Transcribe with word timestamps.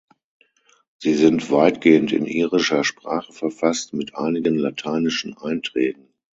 Sie 0.97 1.13
sind 1.13 1.51
weitgehend 1.51 2.11
in 2.11 2.25
irischer 2.25 2.83
Sprache 2.83 3.31
verfasst 3.33 3.93
mit 3.93 4.15
einigen 4.15 4.55
lateinischen 4.57 5.37
Einträgen. 5.37 6.11